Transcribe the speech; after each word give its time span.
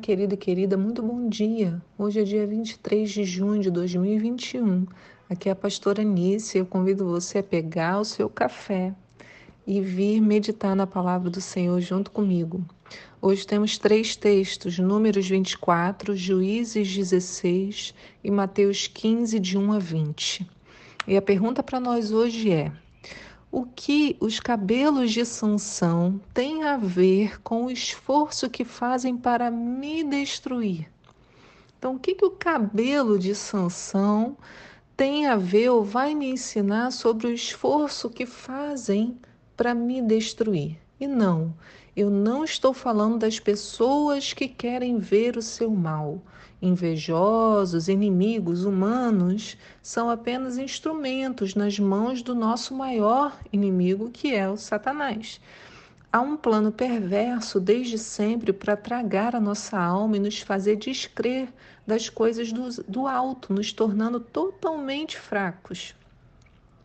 querido 0.00 0.34
e 0.34 0.36
querida, 0.36 0.78
muito 0.78 1.02
bom 1.02 1.28
dia. 1.28 1.80
Hoje 1.98 2.20
é 2.20 2.24
dia 2.24 2.46
23 2.46 3.08
de 3.10 3.22
junho 3.22 3.60
de 3.60 3.70
2021. 3.70 4.86
Aqui 5.28 5.50
é 5.50 5.52
a 5.52 5.54
pastora 5.54 6.02
Nícia. 6.02 6.58
Eu 6.58 6.64
convido 6.64 7.04
você 7.04 7.38
a 7.38 7.42
pegar 7.42 8.00
o 8.00 8.04
seu 8.04 8.28
café 8.30 8.94
e 9.66 9.78
vir 9.82 10.22
meditar 10.22 10.74
na 10.74 10.86
palavra 10.86 11.28
do 11.28 11.40
Senhor 11.40 11.78
junto 11.82 12.10
comigo. 12.10 12.64
Hoje 13.20 13.46
temos 13.46 13.76
três 13.76 14.16
textos: 14.16 14.78
Números 14.78 15.28
24, 15.28 16.16
Juízes 16.16 16.96
16 16.96 17.94
e 18.24 18.30
Mateus 18.30 18.86
15, 18.86 19.38
de 19.38 19.58
1 19.58 19.72
a 19.72 19.78
20. 19.78 20.50
E 21.06 21.14
a 21.14 21.20
pergunta 21.20 21.62
para 21.62 21.78
nós 21.78 22.10
hoje 22.10 22.50
é: 22.50 22.72
o 23.52 23.66
que 23.66 24.16
os 24.20 24.38
cabelos 24.38 25.10
de 25.10 25.24
Sansão 25.24 26.20
têm 26.32 26.64
a 26.64 26.76
ver 26.76 27.40
com 27.42 27.64
o 27.64 27.70
esforço 27.70 28.48
que 28.48 28.64
fazem 28.64 29.16
para 29.16 29.50
me 29.50 30.04
destruir? 30.04 30.88
Então, 31.78 31.96
o 31.96 31.98
que, 31.98 32.14
que 32.14 32.24
o 32.24 32.30
cabelo 32.30 33.18
de 33.18 33.34
Sansão 33.34 34.36
tem 34.96 35.26
a 35.26 35.36
ver 35.36 35.70
ou 35.70 35.82
vai 35.82 36.14
me 36.14 36.30
ensinar 36.30 36.92
sobre 36.92 37.26
o 37.26 37.32
esforço 37.32 38.10
que 38.10 38.26
fazem 38.26 39.18
para 39.56 39.74
me 39.74 40.00
destruir? 40.00 40.78
E 41.00 41.06
não, 41.06 41.52
eu 41.96 42.08
não 42.08 42.44
estou 42.44 42.72
falando 42.72 43.18
das 43.18 43.40
pessoas 43.40 44.32
que 44.32 44.46
querem 44.46 44.98
ver 44.98 45.36
o 45.36 45.42
seu 45.42 45.70
mal. 45.70 46.22
Invejosos, 46.62 47.88
inimigos 47.88 48.64
humanos 48.64 49.56
são 49.82 50.10
apenas 50.10 50.58
instrumentos 50.58 51.54
nas 51.54 51.78
mãos 51.78 52.20
do 52.20 52.34
nosso 52.34 52.74
maior 52.74 53.38
inimigo, 53.50 54.10
que 54.10 54.34
é 54.34 54.48
o 54.48 54.58
Satanás. 54.58 55.40
Há 56.12 56.20
um 56.20 56.36
plano 56.36 56.70
perverso 56.70 57.58
desde 57.58 57.96
sempre 57.96 58.52
para 58.52 58.76
tragar 58.76 59.34
a 59.34 59.40
nossa 59.40 59.78
alma 59.78 60.16
e 60.16 60.20
nos 60.20 60.40
fazer 60.40 60.76
descrer 60.76 61.48
das 61.86 62.08
coisas 62.08 62.52
do, 62.52 62.68
do 62.86 63.06
alto, 63.06 63.52
nos 63.54 63.72
tornando 63.72 64.20
totalmente 64.20 65.16
fracos. 65.16 65.94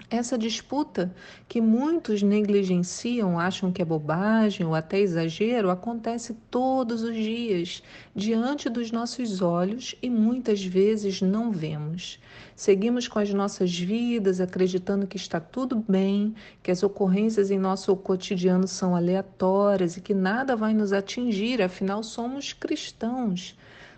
Essa 0.10 0.38
disputa, 0.38 1.14
que 1.48 1.60
muitos 1.60 2.22
negligenciam, 2.22 3.40
acham 3.40 3.72
que 3.72 3.82
é 3.82 3.86
bobagem 3.86 4.66
ou 4.66 4.76
até 4.76 5.00
exagero, 5.00 5.72
acontece 5.72 6.36
todos 6.52 7.02
os 7.02 7.16
dias, 7.16 7.82
diante 8.16 8.70
dos 8.70 8.92
nossos 8.92 9.42
olhos 9.42 9.96
e 10.04 10.10
muitas 10.10 10.64
vezes 10.64 11.22
não 11.22 11.52
vemos. 11.52 12.20
Seguimos 12.56 13.08
com 13.08 13.18
as 13.18 13.34
nossas 13.34 13.78
vidas 13.78 14.40
acreditando 14.40 15.08
que 15.08 15.18
está 15.18 15.40
tudo 15.40 15.84
bem, 15.88 16.36
que 16.62 16.70
as 16.70 16.84
ocorrências 16.84 17.50
em 17.50 17.58
nosso 17.58 17.96
cotidiano 17.96 18.68
são 18.68 18.96
aleatórias 18.96 19.98
e 19.98 20.02
que 20.02 20.14
nada 20.14 20.56
vai 20.56 20.74
nos 20.74 20.94
atingir, 20.94 21.64
afinal 21.64 22.04
somos 22.04 22.54
cristãos. 22.54 23.58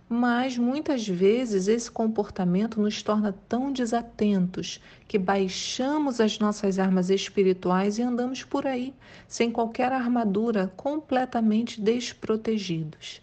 Mas 0.09 0.57
muitas 0.57 1.05
vezes 1.05 1.67
esse 1.67 1.91
comportamento 1.91 2.79
nos 2.79 3.03
torna 3.03 3.35
tão 3.49 3.73
desatentos 3.73 4.79
que 5.05 5.17
baixamos 5.17 6.21
as 6.21 6.39
nossas 6.39 6.79
armas 6.79 7.09
espirituais 7.09 7.97
e 7.97 8.01
andamos 8.01 8.41
por 8.41 8.65
aí, 8.65 8.93
sem 9.27 9.51
qualquer 9.51 9.91
armadura, 9.91 10.71
completamente 10.77 11.81
desprotegidos. 11.81 13.21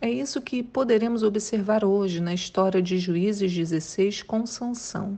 É 0.00 0.10
isso 0.10 0.42
que 0.42 0.64
poderemos 0.64 1.22
observar 1.22 1.84
hoje 1.84 2.20
na 2.20 2.34
história 2.34 2.82
de 2.82 2.98
Juízes 2.98 3.52
16 3.52 4.24
com 4.24 4.44
Sansão. 4.44 5.16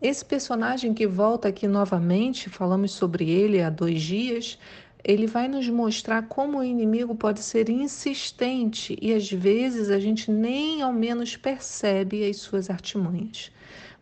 Esse 0.00 0.24
personagem 0.24 0.94
que 0.94 1.06
volta 1.06 1.48
aqui 1.48 1.66
novamente, 1.66 2.48
falamos 2.48 2.92
sobre 2.92 3.28
ele 3.28 3.60
há 3.60 3.68
dois 3.68 4.00
dias, 4.00 4.56
ele 5.04 5.26
vai 5.26 5.48
nos 5.48 5.68
mostrar 5.68 6.22
como 6.22 6.58
o 6.58 6.64
inimigo 6.64 7.14
pode 7.14 7.40
ser 7.40 7.68
insistente 7.68 8.98
e 9.00 9.12
às 9.12 9.30
vezes 9.30 9.90
a 9.90 9.98
gente 9.98 10.30
nem 10.30 10.82
ao 10.82 10.92
menos 10.92 11.36
percebe 11.36 12.28
as 12.28 12.38
suas 12.38 12.68
artimanhas. 12.68 13.50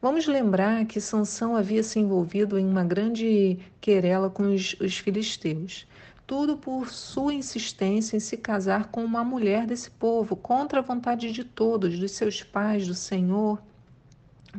Vamos 0.00 0.26
lembrar 0.26 0.84
que 0.84 1.00
Sansão 1.00 1.56
havia 1.56 1.82
se 1.82 1.98
envolvido 1.98 2.58
em 2.58 2.66
uma 2.66 2.84
grande 2.84 3.58
querela 3.80 4.28
com 4.28 4.54
os, 4.54 4.76
os 4.80 4.98
filisteus. 4.98 5.86
Tudo 6.26 6.56
por 6.56 6.90
sua 6.90 7.32
insistência 7.32 8.16
em 8.16 8.20
se 8.20 8.36
casar 8.36 8.88
com 8.88 9.04
uma 9.04 9.24
mulher 9.24 9.66
desse 9.66 9.90
povo, 9.90 10.36
contra 10.36 10.80
a 10.80 10.82
vontade 10.82 11.32
de 11.32 11.44
todos, 11.44 11.98
dos 11.98 12.12
seus 12.12 12.42
pais, 12.42 12.86
do 12.86 12.94
Senhor. 12.94 13.62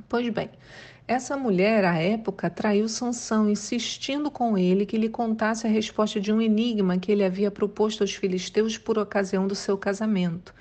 Pois 0.07 0.29
bem, 0.29 0.49
essa 1.07 1.37
mulher, 1.37 1.85
à 1.85 1.97
época, 1.97 2.49
traiu 2.49 2.89
Sansão, 2.89 3.49
insistindo 3.49 4.29
com 4.29 4.57
ele 4.57 4.85
que 4.85 4.97
lhe 4.97 5.07
contasse 5.07 5.65
a 5.65 5.69
resposta 5.69 6.19
de 6.19 6.33
um 6.33 6.41
enigma 6.41 6.97
que 6.97 7.11
ele 7.11 7.23
havia 7.23 7.49
proposto 7.49 8.01
aos 8.01 8.13
filisteus 8.13 8.77
por 8.77 8.99
ocasião 8.99 9.47
do 9.47 9.55
seu 9.55 9.77
casamento. 9.77 10.53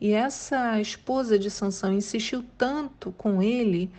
E 0.00 0.12
essa 0.12 0.80
esposa 0.80 1.36
de 1.36 1.50
Sansão 1.50 1.92
insistiu 1.92 2.44
tanto 2.56 3.10
com 3.12 3.42
ele 3.42 3.90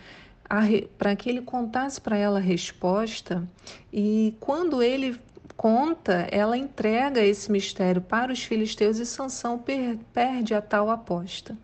para 0.98 1.14
que 1.14 1.28
ele 1.28 1.42
contasse 1.42 2.00
para 2.00 2.16
ela 2.16 2.38
a 2.38 2.42
resposta, 2.42 3.46
e 3.92 4.34
quando 4.40 4.82
ele 4.82 5.20
conta, 5.56 6.26
ela 6.32 6.56
entrega 6.56 7.22
esse 7.22 7.52
mistério 7.52 8.00
para 8.00 8.32
os 8.32 8.42
filisteus 8.42 8.98
e 8.98 9.04
Sansão 9.04 9.58
per 9.58 9.98
perde 10.12 10.54
a 10.54 10.62
tal 10.62 10.88
aposta. 10.88 11.56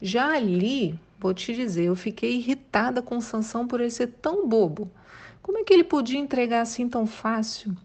Já 0.00 0.34
ali, 0.34 0.98
Vou 1.22 1.32
te 1.32 1.54
dizer, 1.54 1.84
eu 1.84 1.94
fiquei 1.94 2.34
irritada 2.34 3.00
com 3.00 3.20
Sansão 3.20 3.64
por 3.64 3.80
ele 3.80 3.90
ser 3.90 4.08
tão 4.08 4.48
bobo. 4.48 4.90
Como 5.40 5.58
é 5.58 5.62
que 5.62 5.72
ele 5.72 5.84
podia 5.84 6.18
entregar 6.18 6.62
assim 6.62 6.88
tão 6.88 7.06
fácil? 7.06 7.76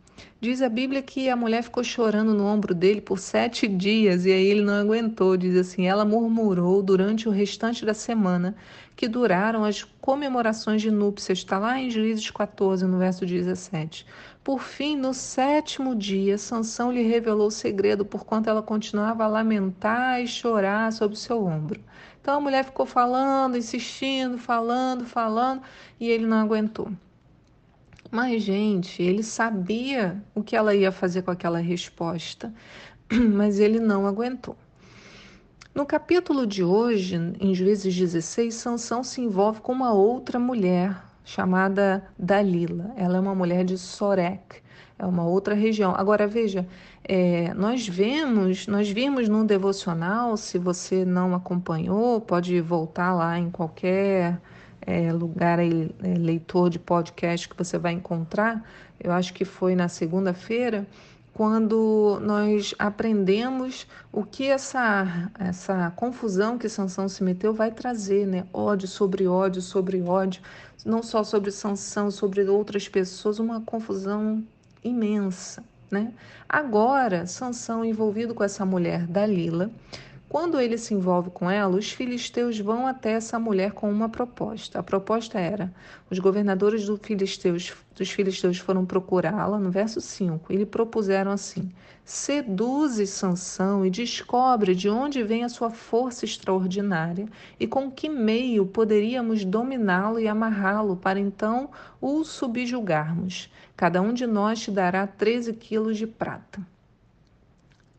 Diz 0.42 0.64
a 0.64 0.70
Bíblia 0.70 1.04
que 1.04 1.30
a 1.30 1.36
mulher 1.36 1.62
ficou 1.62 1.84
chorando 1.84 2.34
no 2.34 2.46
ombro 2.46 2.74
dele 2.74 3.00
por 3.00 3.20
sete 3.20 3.68
dias 3.68 4.26
e 4.26 4.32
aí 4.32 4.46
ele 4.48 4.64
não 4.64 4.74
aguentou. 4.74 5.38
Diz 5.38 5.56
assim: 5.56 5.86
ela 5.86 6.04
murmurou 6.04 6.82
durante 6.82 7.30
o 7.30 7.32
restante 7.32 7.86
da 7.86 7.94
semana, 7.94 8.56
que 8.96 9.08
duraram 9.08 9.64
as 9.64 9.84
comemorações 9.84 10.82
de 10.82 10.90
núpcias. 10.90 11.38
Está 11.38 11.60
lá 11.60 11.80
em 11.80 11.92
Juízes 11.92 12.32
14, 12.32 12.86
no 12.86 12.98
verso 12.98 13.24
17. 13.24 14.04
Por 14.44 14.62
fim, 14.62 14.96
no 14.96 15.14
sétimo 15.14 15.96
dia, 15.96 16.38
Sansão 16.38 16.92
lhe 16.92 17.04
revelou 17.04 17.48
o 17.48 17.52
segredo, 17.52 18.04
porquanto 18.04 18.50
ela 18.50 18.64
continuava 18.64 19.26
a 19.26 19.28
lamentar 19.28 20.22
e 20.22 20.28
chorar 20.28 20.92
sobre 20.92 21.18
seu 21.18 21.46
ombro. 21.46 21.80
Então 22.28 22.40
a 22.40 22.42
mulher 22.42 22.66
ficou 22.66 22.86
falando, 22.86 23.56
insistindo, 23.56 24.38
falando, 24.38 25.06
falando, 25.06 25.62
e 25.98 26.10
ele 26.10 26.26
não 26.26 26.36
aguentou. 26.36 26.92
Mas, 28.12 28.44
gente, 28.44 29.02
ele 29.02 29.24
sabia 29.24 30.22
o 30.36 30.44
que 30.44 30.54
ela 30.54 30.76
ia 30.76 30.92
fazer 30.92 31.22
com 31.22 31.32
aquela 31.32 31.60
resposta, 31.60 32.54
mas 33.34 33.62
ele 33.62 33.80
não 33.80 34.06
aguentou. 34.06 34.58
No 35.74 35.86
capítulo 35.86 36.46
de 36.46 36.66
hoje, 36.66 37.16
em 37.40 37.56
Juízes 37.56 37.96
16, 37.96 38.54
Sansão 38.54 39.06
se 39.06 39.22
envolve 39.22 39.62
com 39.62 39.72
uma 39.72 39.94
outra 39.94 40.38
mulher 40.38 41.02
chamada 41.24 42.06
Dalila. 42.20 42.92
Ela 42.98 43.16
é 43.16 43.22
uma 43.22 43.36
mulher 43.36 43.64
de 43.64 43.78
Sorek, 43.78 44.62
é 45.00 45.06
uma 45.06 45.24
outra 45.24 45.54
região. 45.54 45.94
Agora 45.96 46.28
veja, 46.28 46.68
é, 47.04 47.54
nós 47.54 47.88
vemos, 47.88 48.68
nós 48.68 48.90
vimos 48.90 49.30
no 49.30 49.46
devocional, 49.46 50.36
se 50.38 50.58
você 50.58 51.06
não 51.06 51.36
acompanhou, 51.36 52.20
pode 52.20 52.60
voltar 52.62 53.14
lá 53.14 53.38
em 53.38 53.50
qualquer 53.52 54.40
é, 54.82 55.12
lugar 55.12 55.60
aí, 55.60 55.92
é, 56.02 56.14
leitor 56.16 56.70
de 56.70 56.80
podcast 56.80 57.48
que 57.48 57.58
você 57.58 57.78
vai 57.78 57.94
encontrar. 57.94 58.64
Eu 59.00 59.12
acho 59.12 59.34
que 59.34 59.46
foi 59.46 59.76
na 59.76 59.88
segunda-feira 59.88 60.88
quando 61.34 62.20
nós 62.24 62.74
aprendemos 62.80 63.86
o 64.12 64.24
que 64.24 64.48
essa, 64.48 65.30
essa 65.38 65.92
confusão 65.96 66.58
que 66.58 66.68
Sansão 66.68 67.08
se 67.08 67.24
meteu 67.24 67.54
vai 67.54 67.70
trazer, 67.70 68.26
né? 68.26 68.48
Ódio 68.52 68.88
sobre 68.88 69.28
ódio 69.28 69.62
sobre 69.62 70.02
ódio, 70.02 70.42
não 70.84 71.04
só 71.04 71.24
sobre 71.24 71.52
Sansão, 71.52 72.10
sobre 72.10 72.44
outras 72.50 72.90
pessoas, 72.90 73.38
uma 73.38 73.62
confusão 73.62 74.44
imensa, 74.84 75.64
né? 75.92 76.14
Agora, 76.48 77.26
Sansão 77.26 77.84
envolvido 77.84 78.34
com 78.34 78.44
essa 78.44 78.66
mulher 78.66 79.06
Dalila, 79.08 79.70
quando 80.30 80.60
ele 80.60 80.78
se 80.78 80.94
envolve 80.94 81.30
com 81.30 81.50
ela, 81.50 81.78
os 81.78 81.92
filisteus 81.92 82.60
vão 82.60 82.86
até 82.86 83.12
essa 83.12 83.40
mulher 83.40 83.72
com 83.72 83.90
uma 83.90 84.10
proposta. 84.10 84.78
A 84.78 84.84
proposta 84.84 85.40
era: 85.40 85.74
os 86.10 86.20
governadores 86.20 86.86
do 86.86 86.98
filisteus, 86.98 87.74
dos 87.96 88.12
filisteus 88.12 88.58
foram 88.58 88.86
procurá-la, 88.86 89.58
no 89.58 89.72
verso 89.72 90.02
5, 90.02 90.52
e 90.52 90.58
lhe 90.58 90.66
propuseram 90.66 91.32
assim: 91.32 91.72
seduze 92.04 93.08
Sansão 93.08 93.86
e 93.86 93.90
descobre 93.90 94.76
de 94.76 94.90
onde 94.90 95.24
vem 95.24 95.46
a 95.46 95.50
sua 95.50 95.70
força 95.70 96.26
extraordinária 96.26 97.28
e 97.58 97.66
com 97.66 97.90
que 97.90 98.10
meio 98.10 98.66
poderíamos 98.66 99.46
dominá-lo 99.46 100.20
e 100.20 100.28
amarrá-lo 100.28 100.98
para 100.98 101.20
então 101.20 101.70
o 102.02 102.26
subjugarmos. 102.26 103.50
Cada 103.78 104.02
um 104.02 104.14
de 104.14 104.28
nós 104.28 104.60
te 104.60 104.72
dará 104.72 105.08
13 105.08 105.54
quilos 105.54 105.98
de 105.98 106.06
prata. 106.06 106.60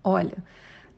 Olha, 0.04 0.44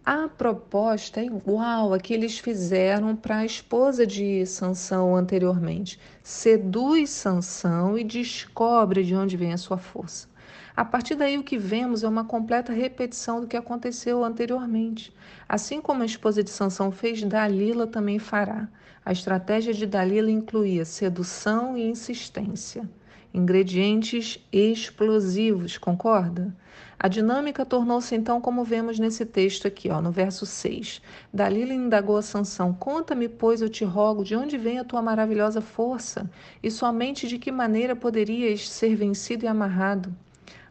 a 0.05 0.29
proposta 0.29 1.21
é 1.21 1.27
igual 1.27 1.93
a 1.93 1.99
que 1.99 2.15
eles 2.15 2.39
fizeram 2.39 3.15
para 3.15 3.39
a 3.39 3.45
esposa 3.45 4.07
de 4.07 4.45
Sansão 4.47 5.15
anteriormente. 5.15 6.01
Seduz 6.23 7.11
Sansão 7.11 7.99
e 7.99 8.05
descobre 8.05 9.05
de 9.05 9.15
onde 9.15 9.37
vem 9.37 9.53
a 9.53 9.59
sua 9.59 9.77
força. 9.77 10.29
A 10.75 10.85
partir 10.85 11.15
daí, 11.15 11.37
o 11.37 11.43
que 11.43 11.59
vemos 11.59 12.03
é 12.03 12.09
uma 12.09 12.25
completa 12.25 12.73
repetição 12.73 13.41
do 13.41 13.47
que 13.47 13.57
aconteceu 13.57 14.25
anteriormente. 14.25 15.13
Assim 15.49 15.81
como 15.81 16.03
a 16.03 16.07
esposa 16.07 16.43
de 16.43 16.51
Sansão 16.51 16.91
fez, 16.91 17.23
Dalila 17.23 17.87
também 17.87 18.19
fará. 18.19 18.69
A 19.05 19.13
estratégia 19.13 19.75
de 19.75 19.87
Dalila 19.87 20.31
incluía 20.31 20.85
sedução 20.85 21.77
e 21.77 21.89
insistência 21.89 22.89
ingredientes 23.33 24.45
explosivos, 24.53 25.79
concorda? 25.79 26.55
A 27.03 27.09
dinâmica 27.09 27.65
tornou-se 27.65 28.15
então 28.15 28.43
como 28.43 28.63
vemos 28.63 28.99
nesse 28.99 29.25
texto 29.25 29.67
aqui, 29.67 29.89
ó, 29.89 30.03
no 30.03 30.13
verso 30.13 30.45
6. 30.45 31.01
Dalila 31.33 31.73
indagou 31.73 32.19
a 32.19 32.21
Sansão: 32.21 32.75
"Conta-me, 32.75 33.27
pois, 33.27 33.63
eu 33.63 33.71
te 33.71 33.87
rogo, 33.87 34.23
de 34.23 34.37
onde 34.37 34.59
vem 34.59 34.79
a 34.79 34.85
tua 34.85 35.01
maravilhosa 35.01 35.63
força, 35.63 36.31
e 36.63 36.71
somente 36.71 37.27
de 37.27 37.39
que 37.39 37.51
maneira 37.51 37.97
poderias 37.97 38.69
ser 38.69 38.95
vencido 38.97 39.47
e 39.47 39.49
amarrado?" 39.49 40.15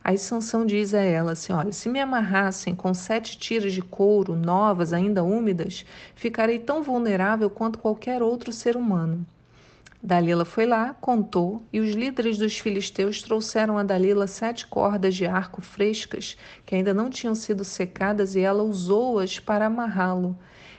Aí 0.04 0.20
Sansão 0.20 0.68
diz 0.68 0.94
a 0.94 1.02
ela 1.02 1.32
assim: 1.32 1.52
Olha, 1.52 1.72
se 1.72 1.90
me 1.90 2.00
amarrassem 2.00 2.76
com 2.76 2.94
sete 2.94 3.36
tiras 3.36 3.74
de 3.74 3.82
couro 3.82 4.36
novas, 4.36 4.94
ainda 4.94 5.24
úmidas, 5.24 5.84
ficarei 6.14 6.60
tão 6.60 6.84
vulnerável 6.84 7.50
quanto 7.50 7.80
qualquer 7.80 8.22
outro 8.22 8.54
ser 8.54 8.78
humano. 8.78 9.26
Dalila 10.02 10.46
foi 10.46 10.66
lá, 10.66 10.94
contou, 10.94 11.62
e 11.74 11.82
os 11.82 11.94
líderes 11.94 12.38
dos 12.38 12.58
filisteus 12.58 13.22
trouxeram 13.22 13.78
a 13.78 13.84
Dalila 13.84 14.28
sete 14.28 14.66
cordas 14.66 15.14
de 15.14 15.26
arco 15.26 15.62
frescas, 15.62 16.38
que 16.66 16.74
ainda 16.74 16.94
não 16.94 17.10
tinham 17.10 17.36
sido 17.36 17.66
secadas, 17.66 18.34
e 18.34 18.40
ela 18.40 18.64
usou-as 18.64 19.40
para 19.40 19.66
amarrá-lo. 19.66 20.38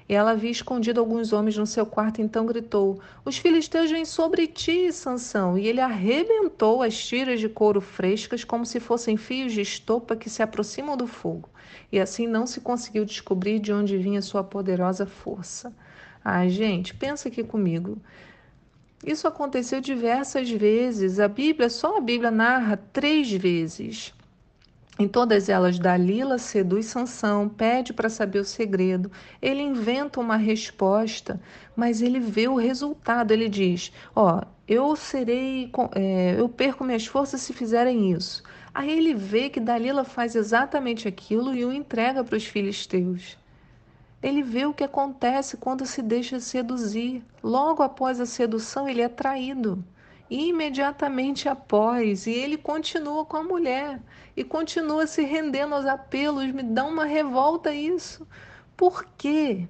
E 0.08 0.14
ela 0.14 0.31
havia 0.31 0.50
escondido 0.50 0.99
alguns 0.99 1.34
homens 1.34 1.56
no 1.56 1.67
seu 1.67 1.84
quarto, 1.84 2.22
então 2.22 2.46
gritou: 2.46 2.99
Os 3.22 3.37
filisteus 3.37 3.90
vêm 3.90 4.06
sobre 4.06 4.46
ti, 4.46 4.90
Sansão. 4.90 5.56
E 5.56 5.69
ele 5.69 5.81
arrebentou 5.81 6.82
as 6.82 6.99
tiras 6.99 7.38
de 7.38 7.49
couro 7.49 7.81
frescas 7.81 8.43
como 8.43 8.64
se 8.64 8.81
fossem 8.81 9.19
fios 9.19 9.52
de 9.52 9.61
estopa 9.61 10.16
que 10.16 10.31
se 10.31 10.43
aproximam 10.43 10.96
do 10.96 11.06
fogo. 11.06 11.49
E 11.93 12.00
assim 12.00 12.26
não 12.26 12.46
se 12.46 12.61
conseguiu 12.61 13.05
descobrir 13.05 13.61
de 13.61 13.73
onde 13.73 13.99
vinha 13.99 14.23
sua 14.23 14.43
poderosa 14.43 15.05
força. 15.05 15.73
Ai, 16.25 16.49
gente, 16.49 16.94
pensa 16.94 17.28
aqui 17.28 17.44
comigo. 17.44 17.99
Isso 19.05 19.26
aconteceu 19.26 19.81
diversas 19.81 20.50
vezes. 20.50 21.19
A 21.19 21.29
Bíblia, 21.29 21.70
só 21.70 21.97
a 21.97 22.00
Bíblia 22.00 22.31
narra 22.31 22.76
três 22.76 23.31
vezes. 23.32 24.12
Em 24.99 25.08
todas 25.08 25.49
elas, 25.49 25.79
Dalila 25.79 26.37
seduz 26.37 26.85
Sansão, 26.87 27.49
pede 27.49 27.91
para 27.94 28.11
saber 28.11 28.41
o 28.41 28.44
segredo. 28.44 29.11
Ele 29.41 29.62
inventa 29.62 30.20
uma 30.20 30.37
resposta, 30.37 31.41
mas 31.75 32.02
ele 32.02 32.20
vê 32.20 32.47
o 32.49 32.56
resultado. 32.56 33.31
Ele 33.31 33.49
diz: 33.49 33.91
Ó, 34.14 34.41
oh, 34.41 34.47
eu 34.69 34.94
serei, 34.94 35.73
é, 35.94 36.37
eu 36.38 36.47
perco 36.50 36.85
minhas 36.85 37.06
forças 37.06 37.41
se 37.41 37.55
fizerem 37.55 38.12
isso. 38.12 38.43
Aí 38.75 38.91
ele 38.91 39.14
vê 39.14 39.49
que 39.49 39.58
Dalila 39.58 40.05
faz 40.05 40.37
exatamente 40.37 41.08
aquilo 41.08 41.55
e 41.55 41.64
o 41.64 41.73
entrega 41.73 42.23
para 42.23 42.37
os 42.37 42.44
filisteus. 42.44 43.39
Ele 44.22 44.43
vê 44.43 44.67
o 44.67 44.75
que 44.75 44.84
acontece 44.84 45.56
quando 45.56 45.87
se 45.87 46.02
deixa 46.02 46.40
seduzir. 46.40 47.25
Logo 47.43 47.82
após 47.82 48.20
a 48.20 48.26
sedução, 48.26 48.88
ele 48.88 49.02
é 49.02 49.08
traído. 49.08 49.84
imediatamente 50.31 51.49
após, 51.49 52.26
e 52.26 52.31
ele 52.31 52.56
continua 52.56 53.25
com 53.25 53.37
a 53.37 53.43
mulher 53.43 54.00
e 54.37 54.44
continua 54.44 55.06
se 55.06 55.22
rendendo 55.25 55.75
aos 55.75 55.87
apelos. 55.87 56.52
Me 56.52 56.62
dá 56.62 56.84
uma 56.84 57.05
revolta 57.05 57.75
isso. 57.75 58.26
Por 58.76 59.05
quê? 59.19 59.69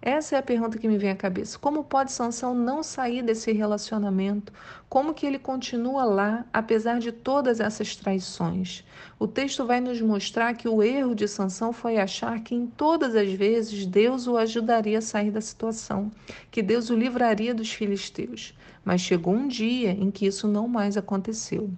Essa 0.00 0.36
é 0.36 0.38
a 0.38 0.42
pergunta 0.42 0.78
que 0.78 0.86
me 0.86 0.96
vem 0.96 1.10
à 1.10 1.16
cabeça. 1.16 1.58
Como 1.58 1.82
pode 1.82 2.12
Sansão 2.12 2.54
não 2.54 2.84
sair 2.84 3.20
desse 3.20 3.50
relacionamento? 3.50 4.52
Como 4.88 5.12
que 5.12 5.26
ele 5.26 5.40
continua 5.40 6.04
lá, 6.04 6.46
apesar 6.52 7.00
de 7.00 7.10
todas 7.10 7.58
essas 7.58 7.96
traições? 7.96 8.84
O 9.18 9.26
texto 9.26 9.66
vai 9.66 9.80
nos 9.80 10.00
mostrar 10.00 10.54
que 10.54 10.68
o 10.68 10.84
erro 10.84 11.16
de 11.16 11.26
Sansão 11.26 11.72
foi 11.72 11.98
achar 11.98 12.40
que 12.44 12.54
em 12.54 12.68
todas 12.68 13.16
as 13.16 13.32
vezes 13.32 13.84
Deus 13.86 14.28
o 14.28 14.36
ajudaria 14.36 14.98
a 14.98 15.02
sair 15.02 15.32
da 15.32 15.40
situação, 15.40 16.12
que 16.48 16.62
Deus 16.62 16.90
o 16.90 16.94
livraria 16.94 17.52
dos 17.52 17.72
filisteus. 17.72 18.56
Mas 18.84 19.00
chegou 19.00 19.34
um 19.34 19.48
dia 19.48 19.90
em 19.90 20.12
que 20.12 20.26
isso 20.26 20.46
não 20.46 20.68
mais 20.68 20.96
aconteceu. 20.96 21.68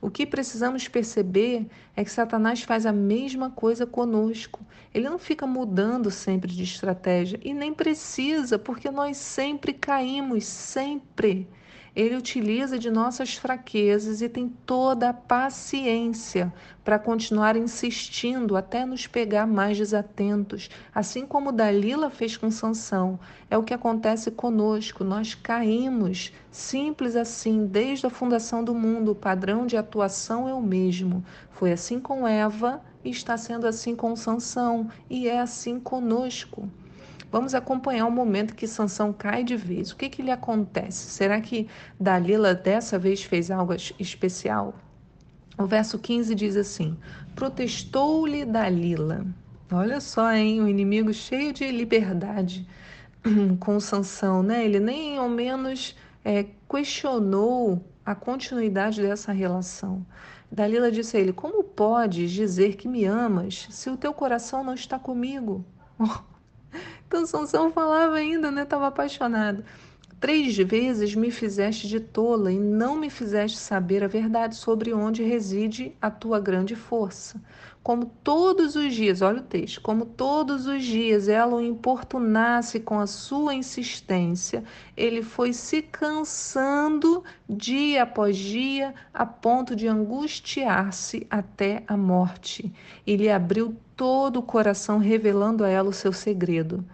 O 0.00 0.10
que 0.10 0.26
precisamos 0.26 0.88
perceber 0.88 1.66
é 1.94 2.02
que 2.02 2.10
Satanás 2.10 2.62
faz 2.62 2.86
a 2.86 2.92
mesma 2.92 3.50
coisa 3.50 3.86
conosco. 3.86 4.64
Ele 4.94 5.08
não 5.08 5.18
fica 5.18 5.46
mudando 5.46 6.10
sempre 6.10 6.50
de 6.50 6.62
estratégia 6.62 7.38
e 7.42 7.52
nem 7.52 7.74
precisa, 7.74 8.58
porque 8.58 8.90
nós 8.90 9.18
sempre 9.18 9.74
caímos, 9.74 10.44
sempre. 10.44 11.46
Ele 11.94 12.16
utiliza 12.16 12.78
de 12.78 12.90
nossas 12.90 13.34
fraquezas 13.34 14.22
e 14.22 14.28
tem 14.28 14.48
toda 14.64 15.08
a 15.08 15.14
paciência 15.14 16.52
para 16.84 16.98
continuar 16.98 17.56
insistindo 17.56 18.56
até 18.56 18.84
nos 18.84 19.06
pegar 19.06 19.46
mais 19.46 19.76
desatentos, 19.76 20.70
assim 20.94 21.26
como 21.26 21.52
Dalila 21.52 22.10
fez 22.10 22.36
com 22.36 22.50
Sansão. 22.50 23.18
É 23.50 23.58
o 23.58 23.62
que 23.62 23.74
acontece 23.74 24.30
conosco, 24.30 25.04
nós 25.04 25.34
caímos, 25.34 26.32
simples 26.50 27.16
assim, 27.16 27.66
desde 27.66 28.06
a 28.06 28.10
fundação 28.10 28.64
do 28.64 28.74
mundo, 28.74 29.12
o 29.12 29.16
padrão 29.16 29.66
de 29.66 29.76
atuação 29.76 30.48
é 30.48 30.54
o 30.54 30.62
mesmo. 30.62 31.24
Foi 31.50 31.72
assim 31.72 32.00
com 32.00 32.26
Eva 32.26 32.80
e 33.04 33.10
está 33.10 33.36
sendo 33.36 33.66
assim 33.66 33.94
com 33.94 34.14
Sansão 34.16 34.88
e 35.08 35.28
é 35.28 35.40
assim 35.40 35.78
conosco. 35.78 36.68
Vamos 37.30 37.54
acompanhar 37.54 38.06
o 38.06 38.10
momento 38.10 38.56
que 38.56 38.66
Sansão 38.66 39.12
cai 39.12 39.44
de 39.44 39.56
vez. 39.56 39.92
O 39.92 39.96
que, 39.96 40.08
que 40.08 40.22
lhe 40.22 40.32
acontece? 40.32 41.10
Será 41.10 41.40
que 41.40 41.68
Dalila 41.98 42.54
dessa 42.54 42.98
vez 42.98 43.22
fez 43.22 43.50
algo 43.50 43.72
especial? 43.98 44.74
O 45.56 45.64
verso 45.64 45.98
15 45.98 46.34
diz 46.34 46.56
assim: 46.56 46.96
Protestou-lhe 47.36 48.44
Dalila. 48.44 49.24
Olha 49.70 50.00
só, 50.00 50.32
hein? 50.32 50.60
O 50.60 50.68
inimigo 50.68 51.12
cheio 51.12 51.52
de 51.52 51.70
liberdade 51.70 52.66
com 53.60 53.78
Sansão, 53.78 54.42
né? 54.42 54.64
Ele 54.64 54.80
nem 54.80 55.16
ao 55.16 55.28
menos 55.28 55.96
é, 56.24 56.46
questionou 56.68 57.84
a 58.04 58.14
continuidade 58.14 59.00
dessa 59.00 59.30
relação. 59.30 60.04
Dalila 60.50 60.90
disse 60.90 61.16
a 61.16 61.20
ele: 61.20 61.32
Como 61.32 61.62
podes 61.62 62.32
dizer 62.32 62.74
que 62.74 62.88
me 62.88 63.04
amas 63.04 63.68
se 63.70 63.88
o 63.88 63.96
teu 63.96 64.12
coração 64.12 64.64
não 64.64 64.74
está 64.74 64.98
comigo? 64.98 65.64
Então 67.10 67.26
Sansão 67.26 67.72
falava 67.72 68.14
ainda, 68.14 68.52
né? 68.52 68.62
Estava 68.62 68.86
apaixonado. 68.86 69.64
Três 70.20 70.56
vezes 70.56 71.12
me 71.16 71.32
fizeste 71.32 71.88
de 71.88 71.98
tola 71.98 72.52
e 72.52 72.58
não 72.58 72.94
me 72.94 73.10
fizeste 73.10 73.58
saber 73.58 74.04
a 74.04 74.06
verdade 74.06 74.54
sobre 74.54 74.94
onde 74.94 75.24
reside 75.24 75.92
a 76.00 76.08
tua 76.08 76.38
grande 76.38 76.76
força. 76.76 77.42
Como 77.82 78.06
todos 78.22 78.76
os 78.76 78.94
dias, 78.94 79.22
olha 79.22 79.40
o 79.40 79.44
texto, 79.44 79.80
como 79.80 80.06
todos 80.06 80.66
os 80.66 80.84
dias 80.84 81.26
ela 81.26 81.56
o 81.56 81.60
importunasse 81.60 82.78
com 82.78 83.00
a 83.00 83.08
sua 83.08 83.54
insistência, 83.56 84.62
ele 84.96 85.20
foi 85.20 85.52
se 85.52 85.82
cansando 85.82 87.24
dia 87.48 88.04
após 88.04 88.36
dia, 88.36 88.94
a 89.12 89.26
ponto 89.26 89.74
de 89.74 89.88
angustiar-se 89.88 91.26
até 91.28 91.82
a 91.88 91.96
morte. 91.96 92.72
E 93.04 93.16
lhe 93.16 93.28
abriu 93.28 93.74
todo 93.96 94.36
o 94.36 94.42
coração, 94.44 94.98
revelando 94.98 95.64
a 95.64 95.68
ela 95.68 95.88
o 95.88 95.92
seu 95.92 96.12
segredo. 96.12 96.84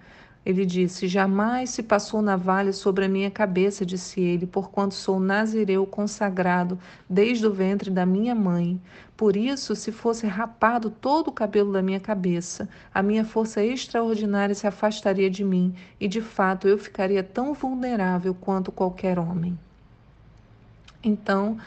Ele 0.46 0.64
disse: 0.64 1.08
Jamais 1.08 1.70
se 1.70 1.82
passou 1.82 2.22
navalha 2.22 2.72
sobre 2.72 3.04
a 3.04 3.08
minha 3.08 3.32
cabeça, 3.32 3.84
disse 3.84 4.20
ele, 4.20 4.46
porquanto 4.46 4.94
sou 4.94 5.18
nazireu 5.18 5.84
consagrado 5.84 6.78
desde 7.10 7.44
o 7.44 7.52
ventre 7.52 7.90
da 7.90 8.06
minha 8.06 8.32
mãe. 8.32 8.80
Por 9.16 9.36
isso, 9.36 9.74
se 9.74 9.90
fosse 9.90 10.24
rapado 10.24 10.88
todo 10.88 11.28
o 11.28 11.32
cabelo 11.32 11.72
da 11.72 11.82
minha 11.82 11.98
cabeça, 11.98 12.68
a 12.94 13.02
minha 13.02 13.24
força 13.24 13.64
extraordinária 13.64 14.54
se 14.54 14.68
afastaria 14.68 15.28
de 15.28 15.42
mim, 15.42 15.74
e 15.98 16.06
de 16.06 16.20
fato 16.20 16.68
eu 16.68 16.78
ficaria 16.78 17.24
tão 17.24 17.52
vulnerável 17.52 18.32
quanto 18.32 18.70
qualquer 18.70 19.18
homem. 19.18 19.58
Então, 21.02 21.58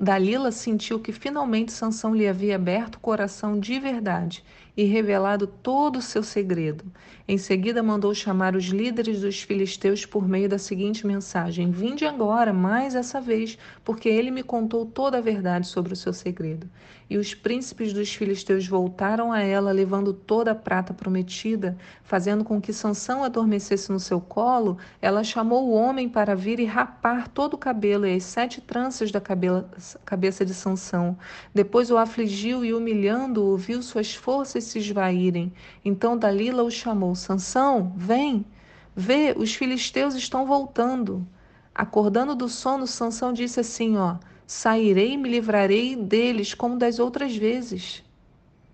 Dalila 0.00 0.50
sentiu 0.50 0.98
que 0.98 1.12
finalmente 1.12 1.72
Sansão 1.72 2.14
lhe 2.14 2.26
havia 2.26 2.56
aberto 2.56 2.96
o 2.96 3.00
coração 3.00 3.58
de 3.58 3.78
verdade 3.78 4.44
e 4.76 4.84
revelado 4.84 5.46
todo 5.46 5.96
o 5.96 6.02
seu 6.02 6.22
segredo. 6.22 6.84
Em 7.26 7.38
seguida, 7.38 7.82
mandou 7.82 8.14
chamar 8.14 8.54
os 8.54 8.64
líderes 8.64 9.20
dos 9.20 9.40
filisteus 9.40 10.04
por 10.04 10.28
meio 10.28 10.48
da 10.48 10.58
seguinte 10.58 11.06
mensagem: 11.06 11.70
Vinde 11.70 12.04
agora, 12.04 12.52
mais 12.52 12.94
essa 12.94 13.20
vez, 13.20 13.56
porque 13.84 14.08
ele 14.08 14.30
me 14.30 14.42
contou 14.42 14.84
toda 14.84 15.18
a 15.18 15.22
verdade 15.22 15.66
sobre 15.66 15.92
o 15.92 15.96
seu 15.96 16.12
segredo. 16.12 16.68
E 17.08 17.18
os 17.18 17.34
príncipes 17.34 17.92
dos 17.92 18.14
filisteus 18.14 18.66
voltaram 18.66 19.30
a 19.30 19.40
ela, 19.40 19.72
levando 19.72 20.12
toda 20.12 20.52
a 20.52 20.54
prata 20.54 20.94
prometida, 20.94 21.76
fazendo 22.02 22.42
com 22.42 22.60
que 22.60 22.72
Sansão 22.72 23.22
adormecesse 23.22 23.92
no 23.92 24.00
seu 24.00 24.20
colo. 24.20 24.78
Ela 25.02 25.22
chamou 25.22 25.68
o 25.68 25.72
homem 25.72 26.08
para 26.08 26.34
vir 26.34 26.58
e 26.58 26.64
rapar 26.64 27.28
todo 27.28 27.54
o 27.54 27.58
cabelo 27.58 28.06
e 28.06 28.16
as 28.16 28.24
sete 28.24 28.60
tranças 28.60 29.12
da 29.12 29.20
cabeça 29.20 30.44
de 30.44 30.54
Sansão. 30.54 31.16
Depois 31.54 31.90
o 31.90 31.98
afligiu 31.98 32.64
e, 32.64 32.72
humilhando-o, 32.72 33.56
viu 33.56 33.82
suas 33.82 34.14
forças 34.14 34.63
se 34.64 34.78
esvaírem. 34.78 35.52
Então 35.84 36.16
Dalila 36.16 36.62
o 36.62 36.70
chamou: 36.70 37.14
Sansão, 37.14 37.92
vem, 37.96 38.44
vê, 38.94 39.34
os 39.36 39.54
filisteus 39.54 40.14
estão 40.14 40.46
voltando. 40.46 41.26
Acordando 41.74 42.34
do 42.34 42.48
sono, 42.48 42.86
Sansão 42.86 43.32
disse 43.32 43.60
assim: 43.60 43.96
Ó, 43.96 44.16
sairei 44.46 45.12
e 45.12 45.16
me 45.16 45.28
livrarei 45.28 45.96
deles 45.96 46.54
como 46.54 46.76
das 46.76 46.98
outras 46.98 47.36
vezes. 47.36 48.02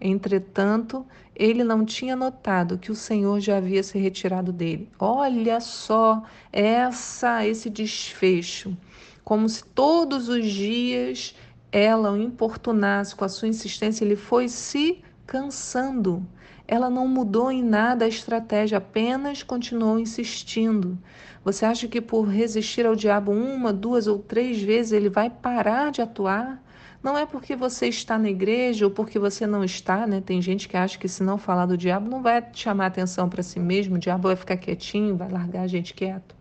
Entretanto, 0.00 1.06
ele 1.34 1.62
não 1.62 1.84
tinha 1.84 2.16
notado 2.16 2.78
que 2.78 2.90
o 2.90 2.94
Senhor 2.94 3.38
já 3.40 3.58
havia 3.58 3.82
se 3.82 3.98
retirado 3.98 4.52
dele. 4.52 4.88
Olha 4.98 5.60
só 5.60 6.22
essa 6.50 7.46
esse 7.46 7.68
desfecho, 7.68 8.76
como 9.22 9.48
se 9.48 9.62
todos 9.64 10.28
os 10.28 10.46
dias 10.46 11.34
ela 11.72 12.10
o 12.12 12.16
importunasse 12.16 13.14
com 13.14 13.24
a 13.24 13.28
sua 13.28 13.48
insistência, 13.48 14.04
ele 14.04 14.16
foi 14.16 14.48
se 14.48 15.02
cansando. 15.30 16.26
Ela 16.66 16.90
não 16.90 17.06
mudou 17.06 17.52
em 17.52 17.62
nada 17.62 18.04
a 18.04 18.08
estratégia, 18.08 18.78
apenas 18.78 19.44
continuou 19.44 19.96
insistindo. 19.96 20.98
Você 21.44 21.64
acha 21.64 21.86
que 21.86 22.00
por 22.00 22.22
resistir 22.22 22.84
ao 22.84 22.96
diabo 22.96 23.30
uma, 23.30 23.72
duas 23.72 24.08
ou 24.08 24.18
três 24.18 24.60
vezes 24.60 24.90
ele 24.90 25.08
vai 25.08 25.30
parar 25.30 25.92
de 25.92 26.02
atuar? 26.02 26.60
Não 27.00 27.16
é 27.16 27.24
porque 27.24 27.54
você 27.54 27.86
está 27.86 28.18
na 28.18 28.28
igreja 28.28 28.84
ou 28.84 28.90
porque 28.90 29.20
você 29.20 29.46
não 29.46 29.62
está, 29.62 30.04
né? 30.04 30.20
Tem 30.20 30.42
gente 30.42 30.68
que 30.68 30.76
acha 30.76 30.98
que 30.98 31.08
se 31.08 31.22
não 31.22 31.38
falar 31.38 31.66
do 31.66 31.78
diabo 31.78 32.10
não 32.10 32.20
vai 32.22 32.44
chamar 32.52 32.86
atenção 32.86 33.28
para 33.28 33.42
si 33.42 33.60
mesmo, 33.60 33.94
o 33.94 34.00
diabo 34.00 34.26
vai 34.26 34.36
ficar 34.36 34.56
quietinho, 34.56 35.16
vai 35.16 35.30
largar 35.30 35.62
a 35.62 35.68
gente 35.68 35.94
quieto. 35.94 36.39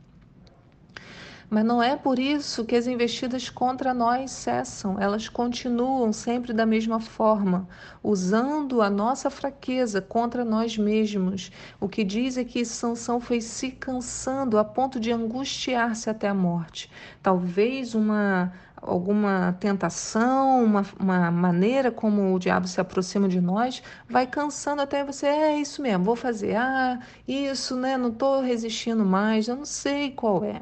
Mas 1.49 1.65
não 1.65 1.81
é 1.81 1.95
por 1.97 2.19
isso 2.19 2.63
que 2.63 2.75
as 2.75 2.85
investidas 2.85 3.49
contra 3.49 3.91
nós 3.91 4.29
cessam, 4.29 4.99
elas 4.99 5.27
continuam 5.27 6.13
sempre 6.13 6.53
da 6.53 6.63
mesma 6.63 6.99
forma, 6.99 7.67
usando 8.03 8.83
a 8.83 8.89
nossa 8.89 9.31
fraqueza 9.31 9.99
contra 9.99 10.45
nós 10.45 10.77
mesmos. 10.77 11.51
O 11.79 11.89
que 11.89 12.03
diz 12.03 12.37
é 12.37 12.43
que 12.43 12.63
Sansão 12.63 13.19
foi 13.19 13.41
se 13.41 13.71
cansando 13.71 14.59
a 14.59 14.63
ponto 14.63 14.99
de 14.99 15.11
angustiar-se 15.11 16.07
até 16.07 16.27
a 16.27 16.35
morte. 16.35 16.91
Talvez 17.21 17.95
uma 17.95 18.53
alguma 18.81 19.57
tentação, 19.59 20.63
uma, 20.63 20.85
uma 20.99 21.31
maneira 21.31 21.91
como 21.91 22.33
o 22.33 22.39
diabo 22.39 22.67
se 22.67 22.79
aproxima 22.79 23.27
de 23.27 23.41
nós, 23.41 23.83
vai 24.07 24.25
cansando 24.25 24.81
até 24.81 25.03
você, 25.03 25.25
é 25.27 25.59
isso 25.59 25.81
mesmo, 25.81 26.05
vou 26.05 26.15
fazer, 26.15 26.55
ah, 26.55 26.99
isso, 27.27 27.75
né, 27.75 27.97
não 27.97 28.09
estou 28.09 28.41
resistindo 28.41 29.03
mais, 29.05 29.47
eu 29.49 29.55
não 29.57 29.65
sei 29.65 30.11
qual 30.11 30.43
é. 30.45 30.61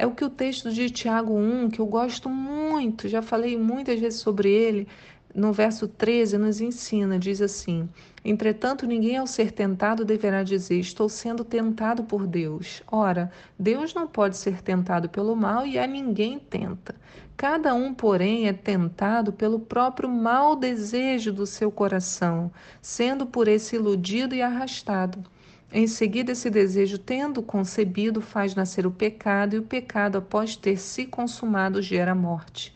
É 0.00 0.06
o 0.06 0.12
que 0.12 0.24
o 0.24 0.30
texto 0.30 0.72
de 0.72 0.88
Tiago 0.88 1.34
1, 1.34 1.68
que 1.68 1.78
eu 1.78 1.84
gosto 1.84 2.30
muito, 2.30 3.06
já 3.06 3.20
falei 3.20 3.58
muitas 3.58 4.00
vezes 4.00 4.18
sobre 4.18 4.50
ele, 4.50 4.88
no 5.34 5.52
verso 5.52 5.86
13 5.86 6.38
nos 6.38 6.58
ensina, 6.58 7.18
diz 7.18 7.42
assim: 7.42 7.86
Entretanto, 8.24 8.86
ninguém 8.86 9.18
ao 9.18 9.26
ser 9.26 9.52
tentado 9.52 10.02
deverá 10.02 10.42
dizer: 10.42 10.78
Estou 10.80 11.06
sendo 11.06 11.44
tentado 11.44 12.02
por 12.02 12.26
Deus. 12.26 12.82
Ora, 12.90 13.30
Deus 13.58 13.92
não 13.92 14.06
pode 14.06 14.38
ser 14.38 14.62
tentado 14.62 15.06
pelo 15.06 15.36
mal 15.36 15.66
e 15.66 15.78
a 15.78 15.86
ninguém 15.86 16.38
tenta. 16.38 16.94
Cada 17.36 17.74
um, 17.74 17.92
porém, 17.92 18.48
é 18.48 18.54
tentado 18.54 19.34
pelo 19.34 19.60
próprio 19.60 20.08
mau 20.08 20.56
desejo 20.56 21.30
do 21.30 21.44
seu 21.44 21.70
coração, 21.70 22.50
sendo 22.80 23.26
por 23.26 23.48
esse 23.48 23.76
iludido 23.76 24.34
e 24.34 24.40
arrastado. 24.40 25.22
Em 25.72 25.86
seguida, 25.86 26.32
esse 26.32 26.50
desejo, 26.50 26.98
tendo 26.98 27.40
concebido, 27.40 28.20
faz 28.20 28.56
nascer 28.56 28.86
o 28.86 28.90
pecado, 28.90 29.54
e 29.54 29.58
o 29.60 29.62
pecado, 29.62 30.18
após 30.18 30.56
ter 30.56 30.76
se 30.76 31.06
consumado, 31.06 31.80
gera 31.80 32.12
morte. 32.12 32.74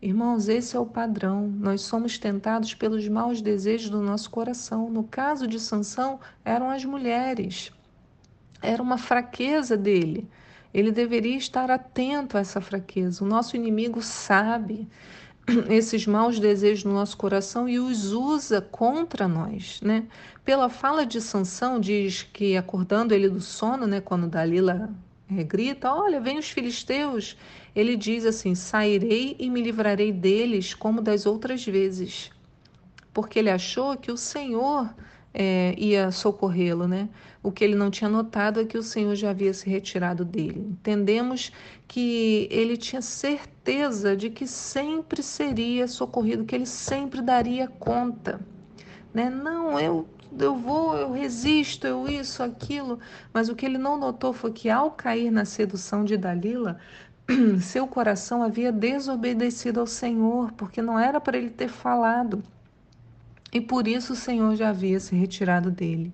Irmãos, 0.00 0.48
esse 0.48 0.74
é 0.74 0.80
o 0.80 0.86
padrão. 0.86 1.46
Nós 1.46 1.82
somos 1.82 2.16
tentados 2.18 2.74
pelos 2.74 3.06
maus 3.06 3.42
desejos 3.42 3.90
do 3.90 4.00
nosso 4.00 4.30
coração. 4.30 4.90
No 4.90 5.04
caso 5.04 5.46
de 5.46 5.60
Sansão, 5.60 6.18
eram 6.42 6.70
as 6.70 6.84
mulheres. 6.86 7.70
Era 8.62 8.82
uma 8.82 8.96
fraqueza 8.96 9.76
dele. 9.76 10.26
Ele 10.72 10.90
deveria 10.90 11.36
estar 11.36 11.70
atento 11.70 12.38
a 12.38 12.40
essa 12.40 12.62
fraqueza. 12.62 13.22
O 13.22 13.28
nosso 13.28 13.56
inimigo 13.56 14.00
sabe 14.00 14.88
esses 15.68 16.06
maus 16.06 16.38
desejos 16.38 16.84
no 16.84 16.92
nosso 16.92 17.16
coração 17.16 17.68
e 17.68 17.78
os 17.78 18.12
usa 18.12 18.60
contra 18.60 19.26
nós, 19.26 19.80
né? 19.82 20.04
Pela 20.44 20.68
fala 20.68 21.04
de 21.06 21.20
Sansão 21.20 21.80
diz 21.80 22.22
que 22.22 22.56
acordando 22.56 23.14
ele 23.14 23.28
do 23.28 23.40
sono, 23.40 23.86
né, 23.86 24.00
quando 24.00 24.26
Dalila 24.26 24.90
é, 25.30 25.42
grita, 25.42 25.92
olha, 25.92 26.20
vem 26.20 26.38
os 26.38 26.50
filisteus, 26.50 27.36
ele 27.74 27.96
diz 27.96 28.24
assim: 28.24 28.54
sairei 28.54 29.36
e 29.38 29.48
me 29.48 29.62
livrarei 29.62 30.12
deles 30.12 30.74
como 30.74 31.00
das 31.00 31.26
outras 31.26 31.64
vezes, 31.64 32.30
porque 33.12 33.38
ele 33.38 33.50
achou 33.50 33.96
que 33.96 34.10
o 34.10 34.16
Senhor 34.16 34.92
é, 35.32 35.74
ia 35.78 36.10
socorrê-lo, 36.10 36.86
né? 36.86 37.08
O 37.42 37.50
que 37.50 37.64
ele 37.64 37.74
não 37.74 37.90
tinha 37.90 38.10
notado 38.10 38.60
é 38.60 38.64
que 38.64 38.78
o 38.78 38.82
Senhor 38.82 39.14
já 39.16 39.30
havia 39.30 39.52
se 39.52 39.68
retirado 39.68 40.24
dele. 40.24 40.60
Entendemos 40.70 41.50
que 41.88 42.46
ele 42.50 42.76
tinha 42.76 43.02
certeza 43.02 43.51
de 44.18 44.28
que 44.28 44.46
sempre 44.46 45.22
seria 45.22 45.86
socorrido, 45.86 46.44
que 46.44 46.54
ele 46.54 46.66
sempre 46.66 47.22
daria 47.22 47.68
conta. 47.68 48.40
Né? 49.14 49.30
Não, 49.30 49.78
eu, 49.78 50.08
eu 50.38 50.56
vou, 50.56 50.96
eu 50.96 51.12
resisto, 51.12 51.86
eu 51.86 52.08
isso, 52.08 52.42
aquilo. 52.42 52.98
Mas 53.32 53.48
o 53.48 53.54
que 53.54 53.64
ele 53.64 53.78
não 53.78 53.96
notou 53.96 54.32
foi 54.32 54.52
que 54.52 54.68
ao 54.68 54.90
cair 54.90 55.30
na 55.30 55.44
sedução 55.44 56.04
de 56.04 56.16
Dalila, 56.16 56.78
seu 57.60 57.86
coração 57.86 58.42
havia 58.42 58.72
desobedecido 58.72 59.80
ao 59.80 59.86
Senhor, 59.86 60.52
porque 60.52 60.82
não 60.82 60.98
era 60.98 61.20
para 61.20 61.38
ele 61.38 61.50
ter 61.50 61.68
falado. 61.68 62.42
E 63.52 63.60
por 63.60 63.86
isso 63.86 64.14
o 64.14 64.16
Senhor 64.16 64.56
já 64.56 64.70
havia 64.70 64.98
se 64.98 65.14
retirado 65.14 65.70
dele, 65.70 66.12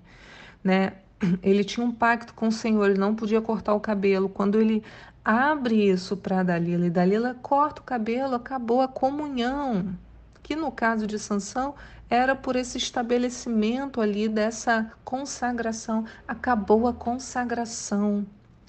né? 0.63 0.93
Ele 1.43 1.65
tinha 1.65 1.85
um 1.85 1.91
pacto 1.91 2.33
com 2.33 2.47
o 2.47 2.51
Senhor, 2.51 2.89
ele 2.89 2.99
não 2.99 3.13
podia 3.13 3.41
cortar 3.41 3.73
o 3.73 3.79
cabelo. 3.79 4.29
Quando 4.29 4.59
ele 4.59 4.81
abre 5.23 5.89
isso 5.89 6.17
para 6.17 6.43
Dalila 6.43 6.85
e 6.87 6.89
Dalila 6.89 7.35
corta 7.41 7.81
o 7.81 7.85
cabelo, 7.85 8.35
acabou 8.35 8.81
a 8.81 8.87
comunhão, 8.87 9.97
que 10.43 10.55
no 10.55 10.71
caso 10.71 11.05
de 11.07 11.19
Sansão 11.19 11.75
era 12.09 12.35
por 12.35 12.55
esse 12.55 12.77
estabelecimento 12.77 14.01
ali 14.01 14.27
dessa 14.27 14.91
consagração, 15.03 16.05
acabou 16.27 16.87
a 16.87 16.93
consagração. 16.93 18.25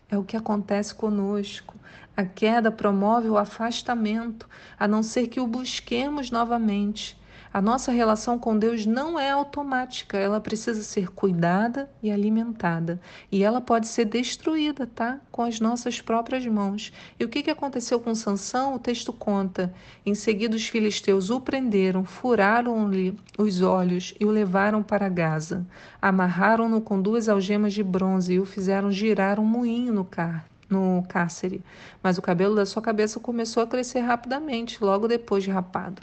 É 0.09 0.19
o 0.19 0.25
que 0.25 0.37
acontece 0.37 0.95
conosco. 0.95 1.77
A 2.17 2.25
queda 2.25 2.71
promove 2.71 3.29
o 3.29 3.39
afastamento, 3.39 4.49
a 4.79 4.89
não 4.89 5.03
ser 5.03 5.29
que 5.29 5.41
o 5.41 5.47
busquemos 5.47 6.31
novamente. 6.31 7.20
A 7.53 7.61
nossa 7.61 7.91
relação 7.91 8.39
com 8.39 8.57
Deus 8.57 8.87
não 8.87 9.19
é 9.19 9.33
automática, 9.33 10.17
ela 10.17 10.41
precisa 10.41 10.85
ser 10.85 11.11
cuidada 11.11 11.91
e 12.01 12.09
alimentada. 12.09 13.01
E 13.31 13.43
ela 13.43 13.61
pode 13.61 13.89
ser 13.89 14.05
destruída, 14.05 14.87
tá? 14.87 15.19
Com 15.33 15.43
as 15.43 15.59
nossas 15.59 16.01
próprias 16.01 16.47
mãos. 16.47 16.93
E 17.19 17.25
o 17.25 17.29
que, 17.29 17.43
que 17.43 17.51
aconteceu 17.51 17.99
com 17.99 18.15
Sansão? 18.15 18.77
O 18.77 18.79
texto 18.79 19.13
conta. 19.13 19.75
Em 20.07 20.15
seguida, 20.15 20.55
os 20.55 20.69
filisteus 20.69 21.29
o 21.29 21.41
prenderam, 21.41 22.05
furaram-lhe 22.05 23.19
os 23.37 23.63
olhos 23.63 24.15
e 24.21 24.25
o 24.25 24.31
levaram 24.31 24.81
para 24.81 25.09
Gaza. 25.09 25.67
Amarraram-no 26.01 26.81
com 26.81 27.03
duas 27.03 27.29
algemas 27.29 27.75
de 27.75 27.83
bronze 27.83 28.35
e 28.35 28.39
o 28.39 28.47
fizeram 28.47 28.93
girar 28.93 29.41
um 29.41 29.45
moinho 29.45 29.93
no 29.93 30.05
car 30.05 30.47
no 30.71 31.05
cárcere, 31.09 31.65
mas 32.01 32.17
o 32.17 32.23
cabelo 32.23 32.55
da 32.55 32.65
sua 32.65 32.81
cabeça 32.81 33.19
começou 33.19 33.61
a 33.61 33.67
crescer 33.67 33.99
rapidamente, 33.99 34.79
logo 34.81 35.09
depois 35.09 35.43
de 35.43 35.51
rapado. 35.51 36.01